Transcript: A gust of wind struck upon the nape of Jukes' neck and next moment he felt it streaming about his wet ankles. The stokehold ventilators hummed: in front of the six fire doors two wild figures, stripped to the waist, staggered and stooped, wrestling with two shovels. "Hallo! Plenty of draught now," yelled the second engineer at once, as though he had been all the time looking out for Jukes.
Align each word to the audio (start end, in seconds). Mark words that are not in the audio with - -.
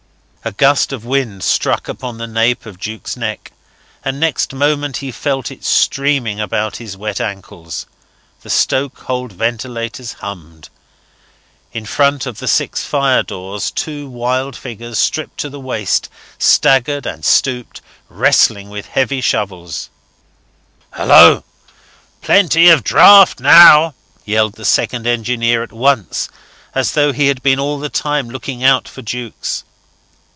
A 0.43 0.51
gust 0.51 0.91
of 0.91 1.05
wind 1.05 1.43
struck 1.43 1.87
upon 1.87 2.17
the 2.17 2.25
nape 2.25 2.65
of 2.65 2.79
Jukes' 2.79 3.15
neck 3.15 3.51
and 4.03 4.19
next 4.19 4.53
moment 4.55 4.97
he 4.97 5.11
felt 5.11 5.51
it 5.51 5.63
streaming 5.63 6.39
about 6.39 6.77
his 6.77 6.97
wet 6.97 7.21
ankles. 7.21 7.85
The 8.41 8.49
stokehold 8.49 9.33
ventilators 9.33 10.13
hummed: 10.13 10.69
in 11.73 11.85
front 11.85 12.25
of 12.25 12.39
the 12.39 12.47
six 12.47 12.83
fire 12.83 13.21
doors 13.21 13.69
two 13.69 14.09
wild 14.09 14.55
figures, 14.55 14.97
stripped 14.97 15.37
to 15.41 15.49
the 15.51 15.59
waist, 15.59 16.09
staggered 16.39 17.05
and 17.05 17.23
stooped, 17.23 17.79
wrestling 18.09 18.71
with 18.71 18.87
two 18.95 19.21
shovels. 19.21 19.91
"Hallo! 20.89 21.43
Plenty 22.23 22.67
of 22.69 22.83
draught 22.83 23.39
now," 23.39 23.93
yelled 24.25 24.53
the 24.53 24.65
second 24.65 25.05
engineer 25.05 25.61
at 25.61 25.71
once, 25.71 26.29
as 26.73 26.93
though 26.93 27.13
he 27.13 27.27
had 27.27 27.43
been 27.43 27.59
all 27.59 27.77
the 27.77 27.89
time 27.89 28.27
looking 28.27 28.63
out 28.63 28.87
for 28.87 29.03
Jukes. 29.03 29.65